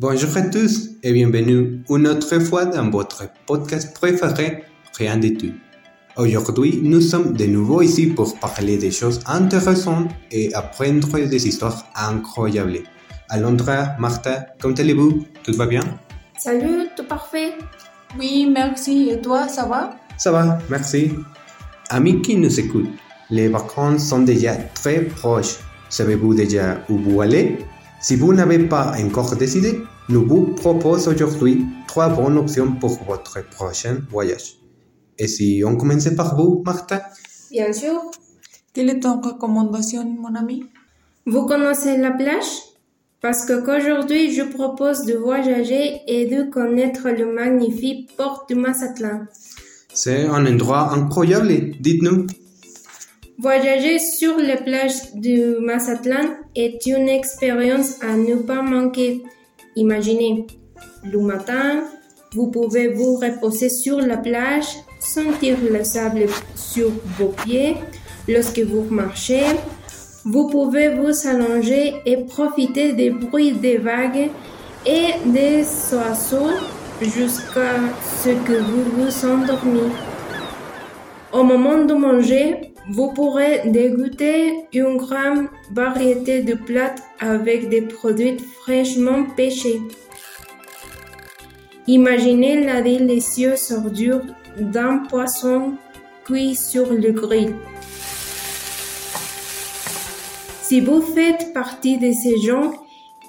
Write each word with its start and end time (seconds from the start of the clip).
Bonjour 0.00 0.36
à 0.36 0.42
tous 0.42 0.90
et 1.02 1.12
bienvenue 1.12 1.82
une 1.90 2.06
autre 2.06 2.38
fois 2.38 2.66
dans 2.66 2.88
votre 2.88 3.24
podcast 3.46 3.92
préféré, 3.92 4.62
Rien 4.96 5.16
du 5.16 5.34
tout. 5.34 5.50
Aujourd'hui, 6.16 6.78
nous 6.84 7.00
sommes 7.00 7.32
de 7.32 7.46
nouveau 7.46 7.82
ici 7.82 8.06
pour 8.06 8.38
parler 8.38 8.78
des 8.78 8.92
choses 8.92 9.18
intéressantes 9.26 10.08
et 10.30 10.54
apprendre 10.54 11.18
des 11.18 11.48
histoires 11.48 11.84
incroyables. 11.96 12.78
Alondra, 13.28 13.96
Martha, 13.98 14.46
comment 14.60 14.76
allez-vous? 14.76 15.24
Tout 15.42 15.54
va 15.54 15.66
bien? 15.66 15.82
Salut, 16.38 16.86
tout 16.96 17.02
parfait. 17.02 17.54
Oui, 18.16 18.48
merci. 18.54 19.10
Et 19.10 19.20
toi, 19.20 19.48
ça 19.48 19.66
va? 19.66 19.96
Ça 20.16 20.30
va, 20.30 20.58
merci. 20.70 21.10
Amis 21.90 22.22
qui 22.22 22.36
nous 22.36 22.60
écoutent, 22.60 22.94
les 23.30 23.48
vacances 23.48 24.08
sont 24.08 24.20
déjà 24.20 24.54
très 24.74 25.00
proches. 25.00 25.56
Savez-vous 25.88 26.34
déjà 26.34 26.84
où 26.88 26.98
vous 26.98 27.20
allez? 27.20 27.58
Si 28.00 28.14
vous 28.14 28.32
n'avez 28.32 28.60
pas 28.60 28.94
encore 28.96 29.34
décidé, 29.34 29.80
nous 30.08 30.24
vous 30.24 30.54
proposons 30.54 31.12
aujourd'hui 31.12 31.66
trois 31.88 32.08
bonnes 32.08 32.38
options 32.38 32.72
pour 32.76 33.02
votre 33.04 33.44
prochain 33.50 33.98
voyage. 34.08 34.54
Et 35.18 35.26
si 35.26 35.62
on 35.66 35.76
commençait 35.76 36.14
par 36.14 36.36
vous, 36.36 36.62
Martha? 36.64 37.02
Bien 37.50 37.72
sûr. 37.72 38.00
Quelle 38.72 38.90
est 38.90 39.00
ton 39.00 39.20
recommandation, 39.20 40.04
mon 40.04 40.34
ami? 40.36 40.64
Vous 41.26 41.44
connaissez 41.44 41.96
la 41.96 42.12
plage? 42.12 42.46
Parce 43.20 43.44
que 43.44 43.64
qu'aujourd'hui, 43.64 44.32
je 44.32 44.42
propose 44.42 45.04
de 45.04 45.14
voyager 45.14 46.02
et 46.06 46.26
de 46.26 46.48
connaître 46.48 47.08
le 47.10 47.34
magnifique 47.34 48.16
port 48.16 48.46
de 48.48 48.54
Mazatlan. 48.54 49.26
C'est 49.92 50.26
un 50.26 50.46
endroit 50.46 50.92
incroyable, 50.94 51.72
dites-nous. 51.80 52.28
Voyager 53.40 54.00
sur 54.00 54.36
les 54.36 54.56
plages 54.56 55.14
de 55.14 55.60
Mazatlan 55.60 56.34
est 56.56 56.84
une 56.86 57.08
expérience 57.08 58.02
à 58.02 58.16
ne 58.16 58.34
pas 58.34 58.62
manquer. 58.62 59.22
Imaginez, 59.76 60.44
le 61.04 61.20
matin, 61.20 61.84
vous 62.34 62.50
pouvez 62.50 62.88
vous 62.88 63.14
reposer 63.14 63.68
sur 63.68 64.00
la 64.00 64.16
plage, 64.16 64.66
sentir 64.98 65.56
le 65.62 65.84
sable 65.84 66.26
sur 66.56 66.90
vos 67.16 67.32
pieds 67.44 67.76
lorsque 68.26 68.58
vous 68.58 68.84
marchez. 68.90 69.44
Vous 70.24 70.48
pouvez 70.48 70.88
vous 70.96 71.28
allonger 71.28 71.94
et 72.06 72.16
profiter 72.24 72.94
des 72.94 73.10
bruits 73.10 73.52
des 73.52 73.76
vagues 73.76 74.30
et 74.84 75.10
des 75.26 75.62
oiseaux 75.92 76.58
jusqu'à 77.02 77.76
ce 78.20 78.30
que 78.30 78.58
vous 78.58 78.82
vous 78.96 79.26
endormiez. 79.26 79.92
Au 81.32 81.44
moment 81.44 81.84
de 81.84 81.94
manger, 81.94 82.72
vous 82.88 83.12
pourrez 83.12 83.62
déguster 83.66 84.66
une 84.72 84.96
grande 84.96 85.48
variété 85.70 86.42
de 86.42 86.54
plats 86.54 86.94
avec 87.20 87.68
des 87.68 87.82
produits 87.82 88.38
fraîchement 88.62 89.24
pêchés. 89.36 89.80
Imaginez 91.86 92.64
la 92.64 92.82
délicieuse 92.82 93.72
ordure 93.72 94.22
d'un 94.58 94.98
poisson 95.08 95.74
cuit 96.24 96.54
sur 96.54 96.92
le 96.92 97.12
grill. 97.12 97.54
Si 100.62 100.80
vous 100.80 101.00
faites 101.00 101.54
partie 101.54 101.96
de 101.96 102.12
ces 102.12 102.36
gens 102.46 102.72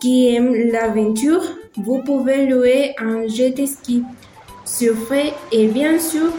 qui 0.02 0.36
aiment 0.36 0.54
l'aventure, 0.72 1.44
vous 1.78 2.02
pouvez 2.04 2.46
louer 2.48 2.96
un 2.98 3.28
jet 3.28 3.66
ski, 3.66 4.04
surfer 4.66 5.32
et 5.52 5.68
bien 5.68 6.00
sûr, 6.00 6.34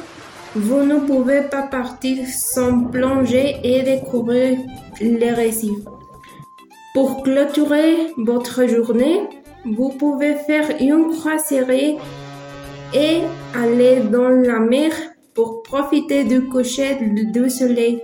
vous 0.55 0.83
ne 0.83 0.99
pouvez 1.01 1.43
pas 1.43 1.63
partir 1.63 2.27
sans 2.29 2.85
plonger 2.85 3.57
et 3.63 3.83
découvrir 3.83 4.59
les 5.01 5.31
récifs. 5.31 5.85
Pour 6.93 7.23
clôturer 7.23 8.13
votre 8.17 8.67
journée, 8.67 9.21
vous 9.65 9.91
pouvez 9.91 10.35
faire 10.35 10.69
une 10.81 11.11
croisière 11.11 11.71
et 11.71 13.21
aller 13.55 14.01
dans 14.01 14.29
la 14.29 14.59
mer 14.59 14.91
pour 15.35 15.63
profiter 15.63 16.25
du 16.25 16.49
coucher 16.49 16.97
du 17.01 17.51
soleil. 17.51 18.03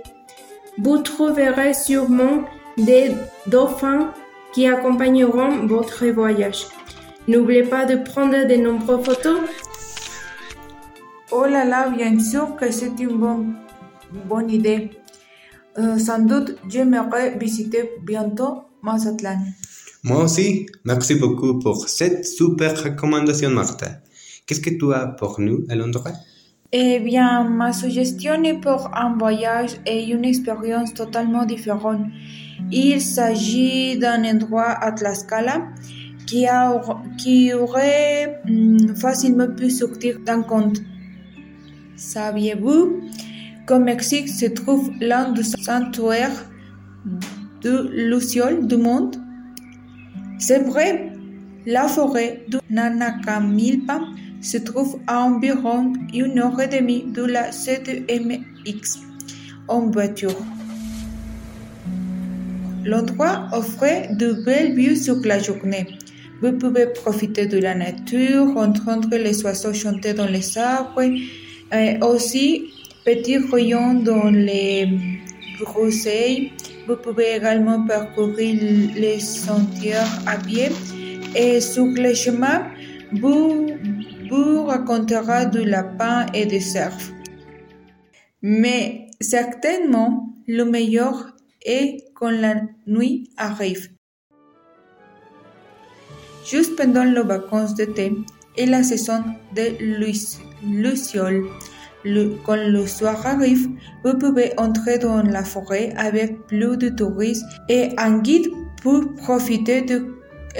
Vous 0.77 0.99
trouverez 0.99 1.73
sûrement 1.73 2.43
des 2.77 3.11
dauphins 3.47 4.13
qui 4.53 4.67
accompagneront 4.67 5.65
votre 5.67 6.05
voyage. 6.07 6.67
N'oubliez 7.27 7.63
pas 7.63 7.85
de 7.85 7.97
prendre 7.97 8.47
de 8.47 8.55
nombreuses 8.55 9.03
photos. 9.03 9.39
Oh 11.31 11.45
là 11.45 11.65
là, 11.65 11.89
bien 11.89 12.17
sûr 12.19 12.55
que 12.55 12.71
c'est 12.71 12.97
une 12.99 13.17
bonne, 13.17 13.55
bonne 14.29 14.49
idée. 14.49 14.91
Euh, 15.77 15.97
sans 15.97 16.19
doute, 16.19 16.55
j'aimerais 16.69 17.37
visiter 17.37 17.91
bientôt 18.01 18.63
Mazatlan. 18.81 19.39
Moi 20.03 20.23
aussi, 20.23 20.67
merci 20.85 21.15
beaucoup 21.15 21.59
pour 21.59 21.89
cette 21.89 22.25
super 22.25 22.81
recommandation, 22.81 23.49
Martha. 23.49 23.99
Qu'est-ce 24.45 24.61
que 24.61 24.69
tu 24.69 24.93
as 24.93 25.07
pour 25.07 25.41
nous, 25.41 25.65
Alondra 25.69 26.11
Eh 26.71 26.99
bien, 26.99 27.43
ma 27.43 27.73
suggestion 27.73 28.41
est 28.43 28.61
pour 28.61 28.89
un 28.95 29.17
voyage 29.17 29.71
et 29.85 30.05
une 30.05 30.23
expérience 30.23 30.93
totalement 30.93 31.45
différente. 31.45 32.05
Il 32.71 33.01
s'agit 33.01 33.97
d'un 33.97 34.23
endroit 34.23 34.69
à 34.69 34.93
Tlaxcala 34.93 35.67
qui, 36.25 36.47
a, 36.47 36.81
qui 37.17 37.53
aurait 37.53 38.41
hum, 38.47 38.95
facilement 38.95 39.47
pu 39.49 39.69
sortir 39.69 40.19
d'un 40.25 40.41
conte. 40.41 40.79
Saviez-vous 41.97 43.01
qu'au 43.65 43.79
Mexique 43.79 44.29
se 44.29 44.45
trouve 44.45 44.91
l'un 45.01 45.31
des 45.31 45.41
sanctuaires 45.41 46.45
de 47.63 47.89
lucioles 47.91 48.67
du 48.67 48.77
monde? 48.77 49.15
C'est 50.37 50.59
vrai, 50.59 51.11
la 51.65 51.87
forêt 51.87 52.45
de 52.49 52.59
Nanacamilpa 52.69 54.01
se 54.41 54.57
trouve 54.57 54.99
à 55.07 55.21
environ 55.21 55.93
une 56.13 56.37
heure 56.37 56.61
et 56.61 56.67
demie 56.67 57.03
de 57.11 57.23
la 57.23 57.51
CDMX 57.51 58.99
en 59.67 59.89
voiture. 59.89 60.37
L'endroit 62.85 63.47
offre 63.53 64.15
de 64.15 64.33
belles 64.45 64.75
vues 64.75 64.95
sur 64.95 65.19
la 65.25 65.39
journée. 65.39 65.97
Vous 66.43 66.51
pouvez 66.53 66.85
profiter 66.93 67.47
de 67.47 67.57
la 67.57 67.73
nature, 67.73 68.55
entendre 68.55 69.17
les 69.17 69.43
oiseaux 69.43 69.73
chanter 69.73 70.13
dans 70.13 70.27
les 70.27 70.57
arbres, 70.59 71.01
aussi 72.01 72.73
petits 73.05 73.37
rayons 73.37 73.95
dans 73.95 74.29
les 74.29 74.87
broussailles. 75.59 76.51
Vous 76.87 76.95
pouvez 76.97 77.35
également 77.35 77.85
parcourir 77.85 78.55
les 78.95 79.19
sentiers 79.19 79.93
à 80.25 80.37
pied 80.37 80.69
et 81.35 81.59
sur 81.59 81.85
le 81.85 82.13
chemin, 82.13 82.67
vous 83.13 83.67
vous 84.29 84.65
racontera 84.65 85.45
du 85.45 85.63
lapin 85.63 86.25
et 86.33 86.45
des 86.45 86.59
cerfs. 86.59 87.11
Mais 88.41 89.07
certainement, 89.19 90.33
le 90.47 90.63
meilleur 90.63 91.35
est 91.65 92.05
quand 92.13 92.31
la 92.31 92.61
nuit 92.85 93.29
arrive. 93.37 93.89
Juste 96.49 96.75
pendant 96.77 97.03
les 97.03 97.23
vacances 97.23 97.75
d'été 97.75 98.13
et 98.55 98.65
la 98.65 98.83
saison 98.83 99.23
de 99.55 99.99
lucioles, 99.99 100.46
le, 100.63 102.37
quand 102.45 102.55
le 102.55 102.87
soir 102.87 103.25
arrive, 103.25 103.69
vous 104.03 104.17
pouvez 104.17 104.53
entrer 104.57 104.97
dans 104.97 105.21
la 105.21 105.43
forêt 105.43 105.93
avec 105.97 106.47
plus 106.47 106.77
de 106.77 106.89
touristes 106.89 107.45
et 107.69 107.89
un 107.97 108.19
guide 108.19 108.47
pour 108.81 109.13
profiter 109.15 109.81
du 109.81 109.99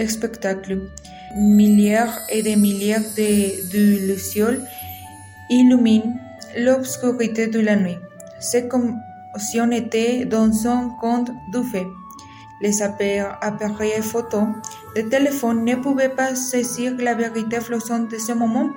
spectacle. 0.08 0.80
Milliards 1.35 2.18
et 2.31 2.41
des 2.41 2.56
milliards 2.56 3.02
de, 3.18 3.72
de 3.72 4.08
lucioles 4.08 4.62
illuminent 5.50 6.16
l'obscurité 6.58 7.47
de 7.47 7.59
la 7.59 7.75
nuit. 7.75 7.97
C'est 8.40 8.68
comme 8.68 8.96
si 9.38 9.59
on 9.62 9.72
était 9.72 10.26
dans 10.26 10.67
un 10.67 10.90
conte 11.00 11.32
fait. 11.72 11.85
Les 12.61 12.82
appareils 12.82 14.02
photo 14.02 14.47
de 14.95 15.01
téléphone 15.01 15.63
ne 15.63 15.75
pouvaient 15.75 16.16
pas 16.16 16.35
saisir 16.35 16.95
la 16.99 17.13
vérité 17.13 17.59
flottante 17.59 18.09
de 18.11 18.17
ce 18.17 18.31
moment, 18.34 18.72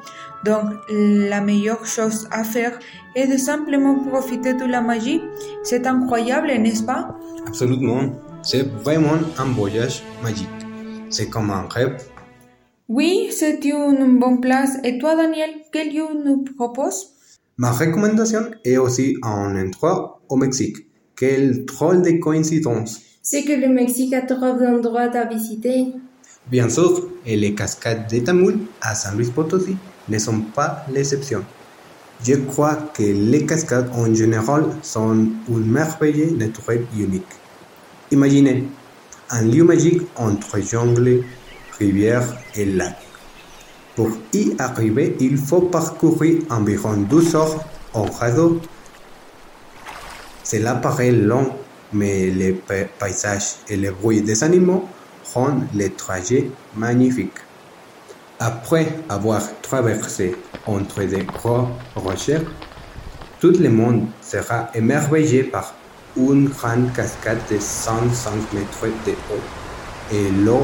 donc 0.44 0.64
la 0.90 1.40
meilleure 1.40 1.86
chose 1.86 2.28
à 2.30 2.44
faire 2.44 2.78
est 3.14 3.26
de 3.26 3.36
simplement 3.36 4.04
profiter 4.04 4.54
de 4.54 4.64
la 4.64 4.80
magie. 4.80 5.20
C'est 5.62 5.86
incroyable, 5.86 6.48
n'est-ce 6.48 6.82
pas? 6.82 7.16
Absolument. 7.46 8.12
C'est 8.42 8.66
vraiment 8.82 9.18
un 9.38 9.46
voyage 9.52 10.02
magique. 10.22 10.48
C'est 11.10 11.28
comme 11.28 11.50
un 11.50 11.66
rêve. 11.68 11.96
Oui, 12.88 13.28
c'est 13.30 13.64
une 13.64 14.18
bonne 14.18 14.40
place. 14.40 14.78
Et 14.82 14.98
toi, 14.98 15.14
Daniel, 15.14 15.50
quel 15.72 15.94
lieu 15.94 16.06
nous 16.24 16.44
proposes? 16.56 17.08
Ma 17.56 17.70
recommandation 17.70 18.50
est 18.64 18.78
aussi 18.78 19.16
un 19.22 19.54
endroit 19.56 20.22
au 20.28 20.36
Mexique. 20.36 20.76
Quelle 21.16 21.66
drôle 21.66 22.02
de 22.02 22.12
coïncidence. 22.12 23.02
C'est 23.22 23.44
que 23.44 23.52
le 23.52 23.68
Mexique 23.68 24.14
a 24.14 24.22
trop 24.22 24.54
d'endroits 24.58 25.14
à 25.14 25.24
visiter. 25.26 25.92
Bien 26.50 26.70
sûr, 26.70 27.08
et 27.26 27.36
les 27.36 27.54
cascades 27.54 28.10
de 28.10 28.18
Tamoul 28.20 28.60
à 28.80 28.94
San 28.94 29.16
Luis 29.16 29.30
Potosí 29.30 29.76
ne 30.08 30.18
sont 30.18 30.40
pas 30.40 30.86
l'exception. 30.90 31.44
Je 32.24 32.34
crois 32.34 32.76
que 32.94 33.02
les 33.02 33.44
cascades 33.44 33.90
en 33.94 34.12
général 34.14 34.64
sont 34.82 35.28
une 35.48 35.70
merveille 35.70 36.32
naturelle 36.32 36.86
unique. 36.96 37.22
Imaginez 38.10 38.64
un 39.28 39.42
lieu 39.42 39.64
magique 39.64 40.02
entre 40.16 40.58
jungle, 40.60 41.22
rivières 41.78 42.36
et 42.56 42.64
lacs. 42.64 42.96
Pour 43.96 44.10
y 44.32 44.54
arriver, 44.58 45.16
il 45.20 45.36
faut 45.36 45.60
parcourir 45.60 46.42
environ 46.48 46.96
12 46.96 47.34
heures 47.34 47.64
en 47.92 48.04
radeau. 48.04 48.60
Cela 50.42 50.74
paraît 50.74 51.12
long, 51.12 51.52
mais 51.92 52.30
les 52.30 52.52
pa- 52.52 52.84
paysages 52.98 53.56
et 53.68 53.76
les 53.76 53.90
bruits 53.90 54.22
des 54.22 54.42
animaux 54.44 54.84
rendent 55.34 55.66
le 55.74 55.88
trajet 55.90 56.50
magnifique. 56.76 57.38
Après 58.38 58.88
avoir 59.08 59.42
traversé 59.62 60.34
entre 60.66 61.02
de 61.04 61.22
gros 61.24 61.68
rochers, 61.96 62.40
tout 63.40 63.52
le 63.58 63.68
monde 63.68 64.06
sera 64.22 64.70
émerveillé 64.74 65.44
par 65.44 65.74
une 66.16 66.48
grande 66.48 66.92
cascade 66.92 67.38
de 67.50 67.58
105 67.58 68.32
mètres 68.52 68.86
de 69.06 69.12
haut 69.12 69.44
et 70.12 70.30
l'eau 70.44 70.62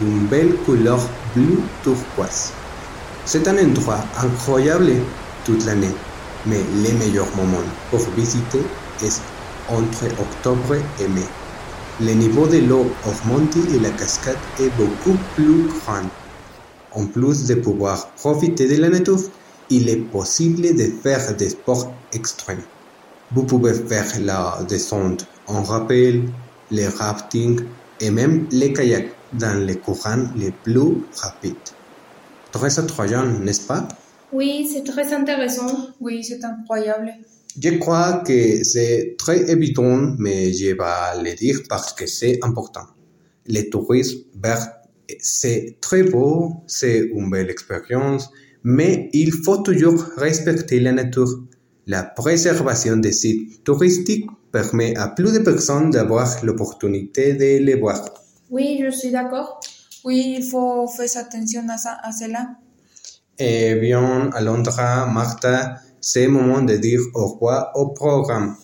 d'une 0.00 0.26
belle 0.26 0.54
couleur 0.66 0.98
bleu 1.34 1.58
turquoise. 1.82 2.52
C'est 3.24 3.46
un 3.46 3.58
endroit 3.58 4.00
incroyable 4.22 4.92
toute 5.44 5.64
l'année, 5.66 5.94
mais 6.46 6.60
le 6.82 6.98
meilleur 6.98 7.26
moment 7.36 7.62
pour 7.90 8.00
visiter 8.16 8.60
est 9.02 9.20
entre 9.68 10.06
octobre 10.20 10.76
et 11.00 11.08
mai. 11.08 11.26
Le 12.00 12.12
niveau 12.12 12.46
de 12.46 12.58
l'eau 12.58 12.86
augmente 13.06 13.56
et 13.56 13.78
la 13.80 13.90
cascade 13.90 14.36
est 14.60 14.70
beaucoup 14.76 15.16
plus 15.34 15.66
grande. 15.66 16.08
En 16.92 17.06
plus 17.06 17.46
de 17.46 17.54
pouvoir 17.54 18.08
profiter 18.12 18.68
de 18.68 18.80
la 18.80 18.88
nature, 18.88 19.20
il 19.70 19.88
est 19.88 19.96
possible 19.96 20.62
de 20.62 20.92
faire 21.02 21.36
des 21.36 21.50
sports 21.50 21.92
extrêmes. 22.12 22.62
Vous 23.32 23.42
pouvez 23.44 23.74
faire 23.74 24.06
la 24.20 24.58
descente 24.68 25.26
en 25.46 25.62
rappel, 25.62 26.22
le 26.70 26.88
rafting 26.88 27.60
et 28.00 28.10
même 28.10 28.46
le 28.52 28.68
kayak 28.68 29.10
dans 29.34 29.66
les 29.66 29.76
courants 29.76 30.28
les 30.36 30.50
plus 30.50 31.02
rapides. 31.20 31.54
Très 32.52 32.78
attrayant, 32.78 33.26
n'est-ce 33.26 33.66
pas? 33.66 33.86
Oui, 34.32 34.70
c'est 34.72 34.84
très 34.84 35.12
intéressant. 35.12 35.88
Oui, 36.00 36.24
c'est 36.24 36.42
incroyable. 36.44 37.12
Je 37.60 37.70
crois 37.78 38.22
que 38.24 38.62
c'est 38.62 39.16
très 39.18 39.50
évident, 39.50 40.14
mais 40.18 40.52
je 40.52 40.66
vais 40.66 41.22
le 41.30 41.34
dire 41.34 41.60
parce 41.68 41.92
que 41.92 42.06
c'est 42.06 42.38
important. 42.44 42.86
Le 43.46 43.62
tourisme 43.68 44.18
vert, 44.40 44.64
c'est 45.18 45.78
très 45.80 46.04
beau, 46.04 46.62
c'est 46.66 46.98
une 47.12 47.30
belle 47.30 47.50
expérience, 47.50 48.30
mais 48.62 49.08
il 49.12 49.32
faut 49.32 49.58
toujours 49.58 50.04
respecter 50.16 50.78
la 50.78 50.92
nature. 50.92 51.42
La 51.86 52.02
préservation 52.02 52.98
des 52.98 53.12
sites 53.12 53.64
touristiques 53.64 54.28
permet 54.52 54.94
à 54.96 55.08
plus 55.08 55.32
de 55.32 55.38
personnes 55.38 55.90
d'avoir 55.90 56.44
l'opportunité 56.44 57.32
de 57.32 57.64
les 57.64 57.74
voir. 57.76 58.04
Oui, 58.50 58.80
je 58.84 58.90
suis 58.90 59.10
d'accord. 59.10 59.60
Oui, 60.04 60.36
il 60.38 60.44
faut 60.44 60.86
faire 60.86 61.08
attention 61.16 61.62
à, 61.68 61.76
ça, 61.76 61.98
à 62.02 62.12
cela. 62.12 62.50
Eh 63.38 63.74
bien, 63.76 64.30
Alondra, 64.32 65.06
Martha, 65.06 65.76
c'est 66.00 66.24
le 66.24 66.30
moment 66.30 66.62
de 66.62 66.76
dire 66.76 67.00
au 67.14 67.26
revoir 67.26 67.72
au 67.74 67.88
programme. 67.88 68.56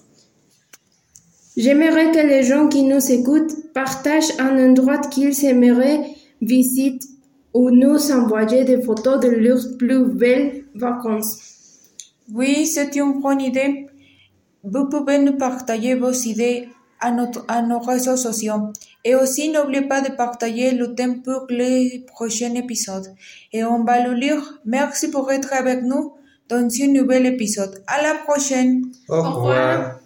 J'aimerais 1.57 2.11
que 2.11 2.19
les 2.19 2.43
gens 2.43 2.69
qui 2.69 2.83
nous 2.83 3.13
écoutent 3.13 3.73
partagent 3.73 4.33
un 4.39 4.59
endroit 4.71 4.99
qu'ils 4.99 5.45
aimeraient 5.45 6.01
visiter 6.41 7.07
ou 7.53 7.71
nous 7.71 8.11
envoyer 8.11 8.65
des 8.65 8.83
photos 8.83 9.21
de 9.21 9.29
leurs 9.29 9.77
plus 9.79 10.07
belles 10.07 10.65
vacances. 10.75 11.39
Oui, 12.33 12.67
c'est 12.67 12.97
une 12.97 13.21
bonne 13.21 13.41
idée. 13.41 13.87
Vous 14.65 14.89
pouvez 14.89 15.19
nous 15.19 15.37
partager 15.37 15.95
vos 15.95 16.13
idées 16.13 16.69
à, 16.99 17.13
notre, 17.13 17.45
à 17.47 17.63
nos 17.63 17.79
réseaux 17.79 18.17
sociaux. 18.17 18.73
Et 19.05 19.15
aussi, 19.15 19.51
n'oubliez 19.51 19.83
pas 19.83 20.01
de 20.01 20.11
partager 20.17 20.73
le 20.73 20.95
thème 20.95 21.23
pour 21.23 21.47
les 21.51 22.05
prochains 22.09 22.55
épisodes. 22.55 23.15
Et 23.53 23.63
on 23.63 23.85
va 23.85 24.05
le 24.05 24.15
lire. 24.15 24.59
Merci 24.65 25.11
pour 25.11 25.31
être 25.31 25.53
avec 25.53 25.83
nous 25.83 26.15
dans 26.49 26.69
un 26.83 26.89
nouvel 26.89 27.27
épisode. 27.27 27.83
À 27.87 28.03
la 28.03 28.15
prochaine! 28.27 28.83
Au 29.09 29.23
revoir. 29.23 30.04